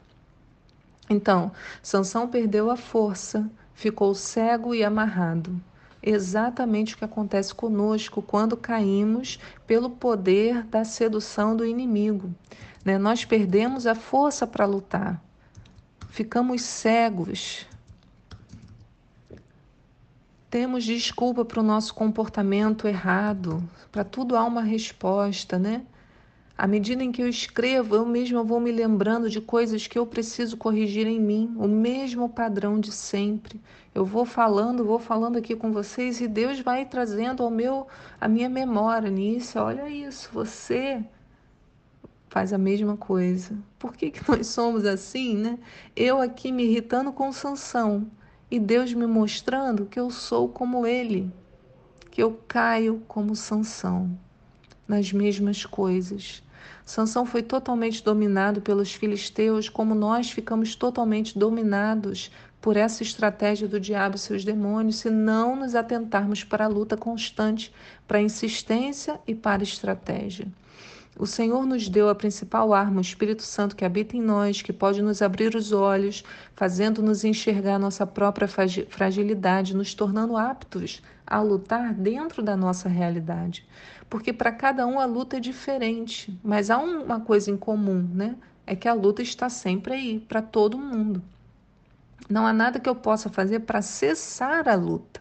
Então, 1.10 1.52
Sansão 1.82 2.28
perdeu 2.28 2.70
a 2.70 2.76
força, 2.76 3.50
ficou 3.74 4.14
cego 4.14 4.76
e 4.76 4.84
amarrado. 4.84 5.60
Exatamente 6.02 6.94
o 6.94 6.98
que 6.98 7.06
acontece 7.06 7.54
conosco 7.54 8.22
quando 8.22 8.56
caímos 8.56 9.40
pelo 9.66 9.90
poder 9.90 10.64
da 10.64 10.84
sedução 10.84 11.56
do 11.56 11.66
inimigo. 11.66 12.34
Né? 12.84 12.98
Nós 12.98 13.26
perdemos 13.26 13.88
a 13.88 13.96
força 13.96 14.46
para 14.46 14.66
lutar, 14.66 15.22
ficamos 16.10 16.62
cegos. 16.62 17.66
Temos 20.50 20.86
desculpa 20.86 21.44
para 21.44 21.60
o 21.60 21.64
nosso 21.64 21.94
comportamento 21.94 22.88
errado, 22.88 23.62
para 23.92 24.06
tudo 24.06 24.38
há 24.38 24.46
uma 24.46 24.62
resposta, 24.62 25.60
né? 25.60 25.84
À 26.58 26.66
medida 26.66 27.04
em 27.04 27.12
que 27.12 27.22
eu 27.22 27.30
escrevo, 27.30 27.96
eu 27.96 28.04
mesma 28.04 28.44
vou 28.44 28.60
me 28.60 28.72
lembrando 28.72 29.30
de 29.30 29.40
coisas 29.40 29.86
que 29.86 30.00
eu 30.00 30.08
preciso 30.08 30.58
corrigir 30.58 31.06
em 31.06 31.20
mim, 31.20 31.54
o 31.56 31.68
mesmo 31.68 32.28
padrão 32.28 32.80
de 32.80 32.92
sempre. 32.92 33.62
Eu 33.94 34.04
vou 34.04 34.26
falando, 34.26 34.84
vou 34.84 34.98
falando 34.98 35.38
aqui 35.38 35.56
com 35.56 35.72
vocês 35.72 36.20
e 36.20 36.28
Deus 36.28 36.60
vai 36.60 36.84
trazendo 36.84 37.44
ao 37.44 37.52
meu 37.52 37.88
a 38.20 38.28
minha 38.28 38.50
memória 38.50 39.12
nisso. 39.12 39.60
Olha 39.60 39.88
isso, 39.88 40.32
você 40.34 41.06
faz 42.28 42.52
a 42.52 42.58
mesma 42.58 42.98
coisa. 42.98 43.56
Por 43.78 43.96
que, 43.96 44.10
que 44.10 44.22
nós 44.28 44.48
somos 44.48 44.84
assim, 44.84 45.38
né? 45.38 45.60
Eu 45.96 46.20
aqui 46.20 46.52
me 46.52 46.64
irritando 46.64 47.12
com 47.12 47.32
Sansão 47.32 48.10
e 48.50 48.60
Deus 48.60 48.92
me 48.94 49.06
mostrando 49.06 49.86
que 49.86 50.00
eu 50.00 50.10
sou 50.10 50.50
como 50.50 50.88
ele, 50.88 51.32
que 52.10 52.24
eu 52.24 52.40
caio 52.48 53.04
como 53.08 53.36
Sansão 53.36 54.18
nas 54.88 55.12
mesmas 55.12 55.64
coisas. 55.64 56.42
Sansão 56.88 57.26
foi 57.26 57.44
totalmente 57.44 58.02
dominado 58.02 58.62
pelos 58.62 58.94
filisteus, 58.94 59.68
como 59.68 59.94
nós 59.94 60.32
ficamos 60.32 60.74
totalmente 60.74 61.38
dominados 61.38 62.32
por 62.62 62.78
essa 62.78 63.04
estratégia 63.04 63.68
do 63.68 63.78
diabo 63.78 64.16
e 64.16 64.20
seus 64.20 64.46
demônios, 64.46 64.96
se 64.96 65.10
não 65.10 65.58
nos 65.58 65.76
atentarmos 65.76 66.46
para 66.46 66.64
a 66.64 66.70
luta 66.70 66.96
constante, 66.96 67.74
para 68.08 68.20
a 68.20 68.22
insistência 68.22 69.20
e 69.28 69.36
para 69.36 69.64
a 69.64 69.66
estratégia. 69.66 70.48
O 71.20 71.26
Senhor 71.26 71.66
nos 71.66 71.90
deu 71.90 72.10
a 72.10 72.16
principal 72.16 72.76
arma, 72.76 73.00
o 73.00 73.02
Espírito 73.02 73.42
Santo 73.42 73.76
que 73.76 73.84
habita 73.84 74.16
em 74.16 74.22
nós, 74.22 74.62
que 74.62 74.72
pode 74.72 75.02
nos 75.02 75.20
abrir 75.20 75.56
os 75.56 75.72
olhos, 75.72 76.24
fazendo-nos 76.54 77.24
enxergar 77.24 77.80
nossa 77.80 78.06
própria 78.06 78.48
fragilidade, 78.48 79.76
nos 79.76 79.96
tornando 79.96 80.38
aptos 80.38 81.02
a 81.26 81.42
lutar 81.42 81.92
dentro 81.92 82.44
da 82.44 82.56
nossa 82.56 82.88
realidade. 82.88 83.68
Porque 84.08 84.32
para 84.32 84.52
cada 84.52 84.86
um 84.86 85.00
a 85.00 85.06
luta 85.06 85.38
é 85.38 85.40
diferente, 85.40 86.40
mas 86.44 86.70
há 86.70 86.78
uma 86.78 87.20
coisa 87.20 87.50
em 87.50 87.58
comum, 87.58 88.08
né? 88.14 88.36
É 88.66 88.76
que 88.76 88.88
a 88.88 88.94
luta 88.94 89.24
está 89.24 89.50
sempre 89.50 89.94
aí, 89.94 90.20
para 90.20 90.42
todo 90.42 90.78
mundo. 90.78 91.24
Não 92.30 92.46
há 92.46 92.54
nada 92.54 92.80
que 92.80 92.88
eu 92.88 92.96
possa 92.96 93.28
fazer 93.28 93.62
para 93.62 93.82
cessar 93.82 94.70
a 94.70 94.76
luta. 94.76 95.20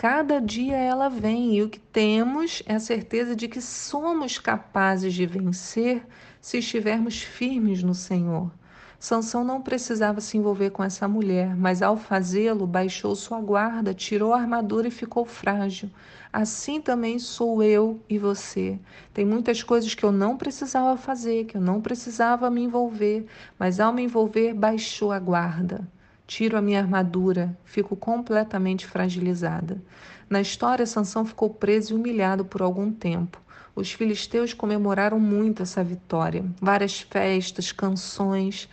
Cada 0.00 0.40
dia 0.40 0.78
ela 0.78 1.10
vem 1.10 1.56
e 1.56 1.62
o 1.62 1.68
que 1.68 1.78
temos 1.78 2.62
é 2.64 2.76
a 2.76 2.80
certeza 2.80 3.36
de 3.36 3.46
que 3.46 3.60
somos 3.60 4.38
capazes 4.38 5.12
de 5.12 5.26
vencer 5.26 6.02
se 6.40 6.56
estivermos 6.56 7.20
firmes 7.20 7.82
no 7.82 7.94
Senhor. 7.94 8.50
Sansão 8.98 9.44
não 9.44 9.60
precisava 9.60 10.22
se 10.22 10.38
envolver 10.38 10.70
com 10.70 10.82
essa 10.82 11.06
mulher, 11.06 11.54
mas 11.54 11.82
ao 11.82 11.98
fazê-lo, 11.98 12.66
baixou 12.66 13.14
sua 13.14 13.42
guarda, 13.42 13.92
tirou 13.92 14.32
a 14.32 14.40
armadura 14.40 14.88
e 14.88 14.90
ficou 14.90 15.26
frágil. 15.26 15.90
Assim 16.32 16.80
também 16.80 17.18
sou 17.18 17.62
eu 17.62 18.00
e 18.08 18.16
você. 18.16 18.78
Tem 19.12 19.26
muitas 19.26 19.62
coisas 19.62 19.94
que 19.94 20.02
eu 20.02 20.10
não 20.10 20.34
precisava 20.34 20.96
fazer, 20.96 21.44
que 21.44 21.58
eu 21.58 21.60
não 21.60 21.78
precisava 21.78 22.48
me 22.48 22.62
envolver, 22.62 23.26
mas 23.58 23.78
ao 23.78 23.92
me 23.92 24.02
envolver, 24.02 24.54
baixou 24.54 25.12
a 25.12 25.18
guarda. 25.18 25.86
Tiro 26.30 26.56
a 26.56 26.62
minha 26.62 26.78
armadura, 26.78 27.58
fico 27.64 27.96
completamente 27.96 28.86
fragilizada. 28.86 29.82
Na 30.28 30.40
história, 30.40 30.86
Sansão 30.86 31.24
ficou 31.26 31.50
preso 31.50 31.92
e 31.92 31.96
humilhado 31.96 32.44
por 32.44 32.62
algum 32.62 32.92
tempo. 32.92 33.42
Os 33.74 33.90
filisteus 33.90 34.54
comemoraram 34.54 35.18
muito 35.18 35.64
essa 35.64 35.82
vitória, 35.82 36.44
várias 36.62 37.00
festas, 37.00 37.72
canções. 37.72 38.68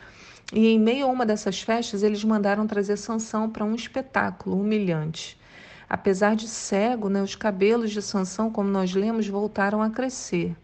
E 0.54 0.68
em 0.68 0.80
meio 0.80 1.08
a 1.08 1.10
uma 1.10 1.26
dessas 1.26 1.60
festas, 1.60 2.04
eles 2.04 2.24
mandaram 2.24 2.68
trazer 2.68 2.96
Sansão 2.96 3.50
para 3.50 3.66
um 3.66 3.74
espetáculo 3.74 4.62
humilhante. 4.62 5.36
Apesar 5.90 6.36
de 6.36 6.48
cego, 6.48 7.10
né, 7.10 7.24
os 7.24 7.36
cabelos 7.36 7.90
de 7.90 8.04
Sansão, 8.04 8.52
como 8.52 8.70
nós 8.70 8.94
lemos, 8.94 9.28
voltaram 9.28 9.82
a 9.82 9.90
crescer. 9.90 10.56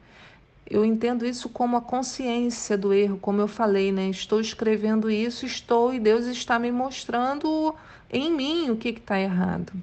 Eu 0.69 0.85
entendo 0.85 1.25
isso 1.25 1.49
como 1.49 1.75
a 1.77 1.81
consciência 1.81 2.77
do 2.77 2.93
erro, 2.93 3.17
como 3.17 3.41
eu 3.41 3.47
falei, 3.47 3.91
né? 3.91 4.09
Estou 4.09 4.39
escrevendo 4.39 5.09
isso, 5.09 5.45
estou 5.45 5.93
e 5.93 5.99
Deus 5.99 6.25
está 6.25 6.57
me 6.57 6.71
mostrando 6.71 7.75
em 8.09 8.31
mim 8.31 8.69
o 8.69 8.77
que 8.77 8.89
está 8.89 9.19
errado. 9.19 9.73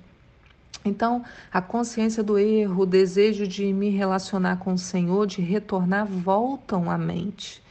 Então, 0.85 1.23
a 1.53 1.61
consciência 1.61 2.23
do 2.23 2.39
erro, 2.39 2.83
o 2.83 2.87
desejo 2.87 3.47
de 3.47 3.73
me 3.73 3.91
relacionar 3.91 4.57
com 4.57 4.73
o 4.73 4.79
Senhor, 4.79 5.27
de 5.27 5.43
retornar, 5.43 6.07
voltam 6.07 6.91
à 6.91 6.97
mente. 6.97 7.63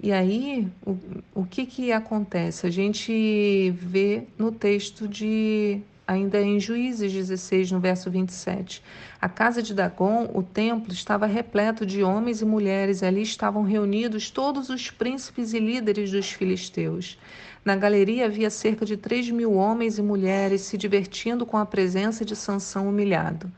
E 0.00 0.12
aí, 0.12 0.68
o, 0.84 0.96
o 1.34 1.44
que, 1.44 1.66
que 1.66 1.92
acontece? 1.92 2.66
A 2.66 2.70
gente 2.70 3.70
vê 3.70 4.24
no 4.36 4.50
texto 4.50 5.06
de 5.06 5.80
ainda 6.08 6.40
em 6.40 6.58
Juízes 6.58 7.12
16, 7.12 7.70
no 7.70 7.80
verso 7.80 8.10
27. 8.10 8.82
A 9.20 9.28
casa 9.28 9.62
de 9.62 9.74
Dagon, 9.74 10.30
o 10.32 10.42
templo, 10.42 10.90
estava 10.90 11.26
repleto 11.26 11.84
de 11.84 12.02
homens 12.02 12.40
e 12.40 12.46
mulheres, 12.46 13.02
ali 13.02 13.20
estavam 13.20 13.62
reunidos 13.62 14.30
todos 14.30 14.70
os 14.70 14.90
príncipes 14.90 15.52
e 15.52 15.58
líderes 15.58 16.10
dos 16.10 16.30
filisteus. 16.30 17.18
Na 17.62 17.76
galeria 17.76 18.24
havia 18.24 18.48
cerca 18.48 18.86
de 18.86 18.96
três 18.96 19.28
mil 19.30 19.52
homens 19.52 19.98
e 19.98 20.02
mulheres 20.02 20.62
se 20.62 20.78
divertindo 20.78 21.44
com 21.44 21.58
a 21.58 21.66
presença 21.66 22.24
de 22.24 22.34
Sansão 22.34 22.88
humilhado. 22.88 23.52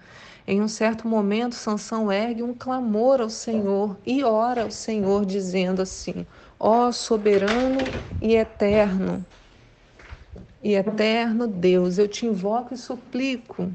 Em 0.44 0.60
um 0.60 0.66
certo 0.66 1.06
momento, 1.06 1.54
Sansão 1.54 2.10
ergue 2.10 2.42
um 2.42 2.52
clamor 2.52 3.20
ao 3.20 3.30
Senhor 3.30 3.96
e 4.04 4.24
ora 4.24 4.62
ao 4.62 4.70
Senhor, 4.72 5.24
dizendo 5.24 5.80
assim: 5.82 6.26
Ó 6.58 6.88
oh, 6.88 6.92
soberano 6.92 7.94
e 8.20 8.34
eterno, 8.34 9.24
e 10.62 10.74
eterno 10.74 11.46
Deus, 11.46 11.98
eu 11.98 12.06
te 12.08 12.26
invoco 12.26 12.74
e 12.74 12.76
suplico. 12.76 13.72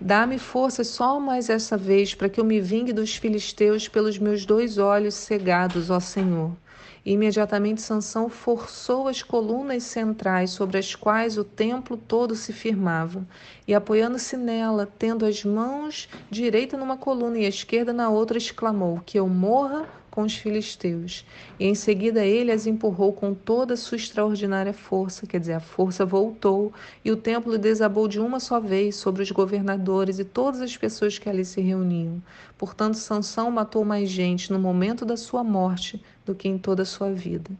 Dá-me 0.00 0.38
forças 0.38 0.88
só 0.88 1.20
mais 1.20 1.48
essa 1.48 1.76
vez 1.76 2.14
para 2.14 2.28
que 2.28 2.40
eu 2.40 2.44
me 2.44 2.60
vingue 2.60 2.92
dos 2.92 3.16
filisteus 3.16 3.88
pelos 3.88 4.18
meus 4.18 4.44
dois 4.44 4.78
olhos 4.78 5.14
cegados, 5.14 5.90
ó 5.90 6.00
Senhor. 6.00 6.56
E 7.04 7.12
imediatamente 7.12 7.82
Sansão 7.82 8.28
forçou 8.28 9.08
as 9.08 9.22
colunas 9.22 9.82
centrais 9.82 10.50
sobre 10.50 10.78
as 10.78 10.94
quais 10.94 11.36
o 11.36 11.44
templo 11.44 11.96
todo 11.96 12.34
se 12.34 12.52
firmava, 12.52 13.26
e 13.68 13.74
apoiando-se 13.74 14.36
nela, 14.36 14.90
tendo 14.98 15.26
as 15.26 15.44
mãos 15.44 16.08
direita 16.30 16.78
numa 16.78 16.96
coluna 16.96 17.38
e 17.38 17.44
a 17.44 17.48
esquerda 17.48 17.92
na 17.92 18.08
outra, 18.08 18.38
exclamou: 18.38 19.00
Que 19.04 19.18
eu 19.18 19.28
morra 19.28 19.86
com 20.14 20.22
os 20.22 20.36
filisteus. 20.36 21.26
E 21.58 21.66
em 21.66 21.74
seguida 21.74 22.24
ele 22.24 22.52
as 22.52 22.68
empurrou 22.68 23.12
com 23.12 23.34
toda 23.34 23.74
a 23.74 23.76
sua 23.76 23.96
extraordinária 23.96 24.72
força, 24.72 25.26
quer 25.26 25.40
dizer, 25.40 25.54
a 25.54 25.60
força 25.60 26.06
voltou, 26.06 26.72
e 27.04 27.10
o 27.10 27.16
templo 27.16 27.58
desabou 27.58 28.06
de 28.06 28.20
uma 28.20 28.38
só 28.38 28.60
vez 28.60 28.94
sobre 28.94 29.24
os 29.24 29.32
governadores 29.32 30.20
e 30.20 30.24
todas 30.24 30.60
as 30.60 30.76
pessoas 30.76 31.18
que 31.18 31.28
ali 31.28 31.44
se 31.44 31.60
reuniam. 31.60 32.22
Portanto, 32.56 32.94
Sansão 32.94 33.50
matou 33.50 33.84
mais 33.84 34.08
gente 34.08 34.52
no 34.52 34.58
momento 34.60 35.04
da 35.04 35.16
sua 35.16 35.42
morte 35.42 36.00
do 36.24 36.32
que 36.32 36.48
em 36.48 36.58
toda 36.58 36.82
a 36.82 36.86
sua 36.86 37.10
vida. 37.10 37.50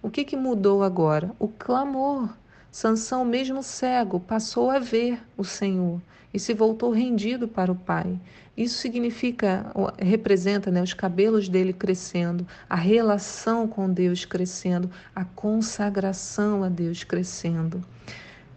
O 0.00 0.08
que, 0.08 0.24
que 0.24 0.36
mudou 0.36 0.84
agora? 0.84 1.32
O 1.40 1.48
clamor. 1.48 2.28
Sansão, 2.70 3.24
mesmo 3.24 3.64
cego, 3.64 4.20
passou 4.20 4.70
a 4.70 4.78
ver 4.78 5.20
o 5.36 5.42
Senhor 5.42 6.00
e 6.32 6.38
se 6.38 6.54
voltou 6.54 6.90
rendido 6.90 7.46
para 7.48 7.70
o 7.70 7.74
Pai. 7.74 8.18
Isso 8.56 8.78
significa, 8.78 9.70
representa 9.98 10.70
né, 10.70 10.82
os 10.82 10.94
cabelos 10.94 11.48
dele 11.48 11.72
crescendo, 11.72 12.46
a 12.68 12.76
relação 12.76 13.68
com 13.68 13.92
Deus 13.92 14.24
crescendo, 14.24 14.90
a 15.14 15.24
consagração 15.24 16.64
a 16.64 16.68
Deus 16.68 17.04
crescendo. 17.04 17.84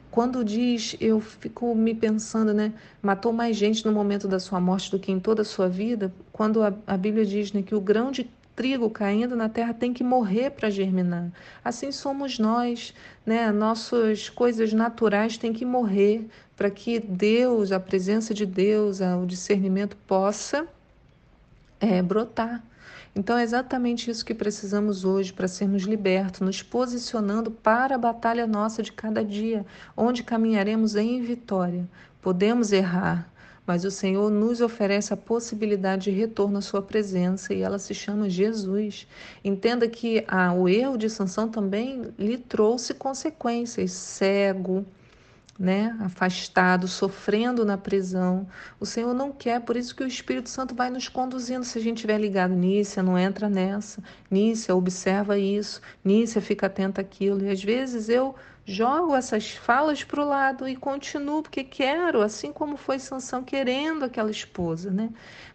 Quando 0.10 0.44
diz, 0.44 0.96
eu 1.00 1.20
fico 1.20 1.76
me 1.76 1.94
pensando, 1.94 2.54
né? 2.54 2.74
Matou 3.02 3.32
mais 3.32 3.56
gente 3.56 3.86
no 3.86 3.92
momento 3.92 4.28
da 4.28 4.40
sua 4.40 4.60
morte 4.60 4.90
do 4.90 4.98
que 4.98 5.12
em 5.12 5.20
toda 5.20 5.44
a 5.44 5.46
sua 5.46 5.70
vida. 5.70 6.12
Quando 6.32 6.64
a, 6.64 6.74
a 6.88 6.98
Bíblia 6.98 7.26
diz 7.26 7.54
né, 7.54 7.62
que 7.62 7.76
o 7.76 7.82
grão 7.82 8.10
de 8.10 8.28
trigo 8.56 8.90
caindo 8.90 9.38
na 9.38 9.48
terra 9.48 9.74
tem 9.74 9.94
que 9.94 10.04
morrer 10.04 10.50
para 10.50 10.70
germinar. 10.70 11.32
Assim 11.64 11.92
somos 11.92 12.40
nós, 12.40 12.94
né? 13.26 13.52
Nossas 13.52 14.30
coisas 14.30 14.74
naturais 14.74 15.38
têm 15.38 15.54
que 15.54 15.64
morrer 15.64 16.28
para 16.60 16.70
que 16.70 17.00
Deus, 17.00 17.72
a 17.72 17.80
presença 17.80 18.34
de 18.34 18.46
Deus, 18.46 19.00
o 19.00 19.26
discernimento 19.26 19.96
possa 20.06 20.68
é, 21.80 22.02
brotar. 22.02 22.62
Então 23.16 23.38
é 23.38 23.44
exatamente 23.44 24.12
isso 24.12 24.26
que 24.26 24.34
precisamos 24.34 25.06
hoje 25.06 25.32
para 25.32 25.48
sermos 25.48 25.84
libertos, 25.84 26.42
nos 26.42 26.62
posicionando 26.62 27.50
para 27.50 27.96
a 27.96 27.98
batalha 27.98 28.46
nossa 28.46 28.84
de 28.84 28.92
cada 28.92 29.24
dia, 29.24 29.66
onde 29.96 30.22
caminharemos 30.22 30.98
em 30.98 31.22
vitória. 31.22 31.88
Podemos 32.22 32.74
errar, 32.74 33.32
mas 33.66 33.86
o 33.86 33.90
Senhor 33.90 34.30
nos 34.30 34.60
oferece 34.60 35.14
a 35.14 35.18
possibilidade 35.18 36.12
de 36.12 36.12
retorno 36.12 36.58
à 36.58 36.62
sua 36.62 36.82
presença 36.82 37.54
e 37.54 37.62
ela 37.62 37.80
se 37.80 37.94
chama 37.94 38.30
Jesus. 38.30 39.08
Entenda 39.46 39.88
que 39.88 40.26
ah, 40.28 40.52
o 40.52 40.68
erro 40.68 40.98
de 40.98 41.10
Sansão 41.10 41.48
também 41.48 42.12
lhe 42.18 42.38
trouxe 42.38 42.94
consequências, 42.94 43.94
cego, 43.94 44.86
né, 45.60 45.94
afastado, 46.00 46.88
sofrendo 46.88 47.66
na 47.66 47.78
prisão. 47.78 48.48
O 48.80 48.86
Senhor 48.86 49.14
não 49.14 49.34
quer, 49.34 49.60
por 49.60 49.76
isso 49.76 49.94
que 49.94 50.04
o 50.04 50.08
Espírito 50.08 50.48
Santo 50.48 50.74
vai 50.74 50.90
nos 50.90 51.10
conduzindo. 51.10 51.66
Se 51.66 51.78
a 51.78 51.82
gente 51.82 51.98
estiver 51.98 52.18
ligado 52.18 52.54
nisso, 52.54 53.04
não 53.04 53.18
entra 53.18 53.50
nessa. 53.50 54.02
Nícia, 54.32 54.74
observa 54.74 55.38
isso. 55.38 55.82
Nícia, 56.04 56.42
fica 56.42 56.68
atenta 56.68 57.02
àquilo. 57.02 57.44
E 57.44 57.50
às 57.50 57.62
vezes 57.62 58.08
eu 58.08 58.34
jogo 58.66 59.14
essas 59.16 59.52
falas 59.52 60.04
para 60.04 60.22
o 60.22 60.26
lado 60.26 60.68
e 60.68 60.76
continuo 60.76 61.42
porque 61.44 61.64
quero, 61.64 62.22
assim 62.22 62.54
como 62.54 62.78
foi 62.78 63.00
Sansão 63.00 63.44
querendo 63.44 64.06
aquela 64.06 64.32
esposa, 64.32 64.92
né? 64.92 65.10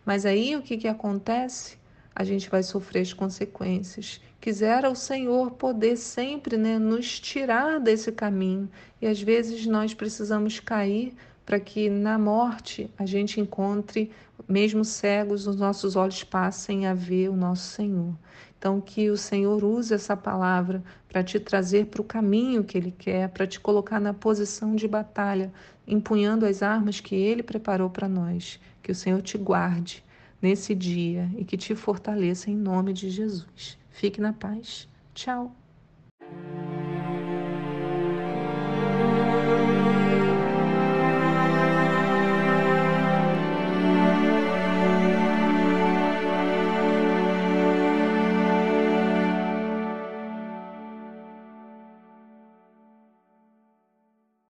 Mas 0.05 0.27
aí 0.27 0.55
o 0.55 0.62
que, 0.62 0.77
que 0.77 0.88
acontece? 0.88 1.79
A 2.14 2.25
gente 2.25 2.51
vai 2.51 2.62
sofrer 2.62 3.01
as 3.01 3.12
consequências. 3.12 4.21
Quisera 4.44 4.90
o 4.90 4.94
Senhor 4.94 5.52
poder 5.52 5.96
sempre 5.96 6.59
né, 6.59 6.78
nos 6.78 7.18
tirar 7.18 7.80
desse 7.80 8.12
caminho 8.12 8.68
e 9.00 9.07
às 9.07 9.18
vezes 9.22 9.64
nós 9.64 9.94
precisamos 9.94 10.61
cair 10.61 11.14
para 11.46 11.59
que 11.59 11.88
na 11.88 12.18
morte 12.18 12.90
a 12.98 13.07
gente 13.07 13.40
encontre, 13.40 14.11
mesmo 14.46 14.85
cegos, 14.85 15.46
os 15.46 15.57
nossos 15.57 15.96
olhos 15.96 16.22
passem 16.24 16.87
a 16.87 16.92
ver 16.92 17.30
o 17.30 17.37
nosso 17.37 17.70
Senhor. 17.70 18.14
Então, 18.59 18.83
que 18.83 19.09
o 19.09 19.16
Senhor 19.16 19.64
use 19.64 19.94
essa 19.94 20.14
palavra 20.14 20.85
para 21.09 21.24
te 21.24 21.40
trazer 21.40 21.87
para 21.87 22.02
o 22.02 22.04
caminho 22.04 22.64
que 22.64 22.76
Ele 22.76 22.90
quer, 22.90 23.30
para 23.30 23.46
te 23.46 23.59
colocar 23.59 23.98
na 23.98 24.12
posição 24.12 24.76
de 24.76 24.87
batalha, 24.87 25.50
empunhando 25.87 26.44
as 26.44 26.62
armas 26.62 27.00
que 27.00 27.14
Ele 27.14 27.42
preparou 27.42 27.88
para 27.88 28.11
nós. 28.11 28.61
Que 28.83 28.92
o 28.92 28.94
Senhor 28.94 29.22
te 29.22 29.38
guarde 29.38 30.04
nesse 30.42 30.74
dia 30.74 31.30
e 31.38 31.46
que 31.46 31.57
te 31.57 31.74
fortaleça 31.74 32.50
em 32.50 32.54
nome 32.54 32.92
de 32.92 33.09
Jesus. 33.09 33.83
Fique 33.94 34.20
na 34.20 34.33
paz. 34.33 34.88
Tchau. 35.14 35.54